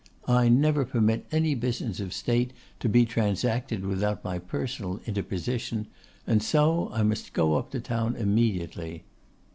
I 0.27 0.49
never 0.49 0.83
permit 0.83 1.27
any 1.31 1.53
business 1.53 1.99
of 1.99 2.11
State 2.11 2.53
to 2.79 2.89
be 2.89 3.05
transacted 3.05 3.85
without 3.85 4.23
my 4.23 4.39
personal 4.39 4.99
interposition; 5.05 5.85
and 6.25 6.41
so 6.41 6.89
I 6.91 7.03
must 7.03 7.33
go 7.33 7.53
up 7.53 7.69
to 7.69 7.79
town 7.79 8.15
immediately. 8.15 9.03